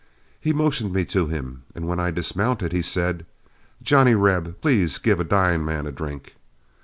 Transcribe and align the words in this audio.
He 0.39 0.51
motioned 0.51 0.91
me 0.93 1.05
to 1.05 1.27
him, 1.27 1.61
and 1.75 1.87
when 1.87 1.99
I 1.99 2.09
dismounted, 2.09 2.71
he 2.71 2.81
said, 2.81 3.23
'Johnny 3.83 4.15
Reb, 4.15 4.59
please 4.59 4.97
give 4.97 5.19
a 5.19 5.23
dying 5.23 5.63
man 5.63 5.85
a 5.85 5.91
drink.' 5.91 6.33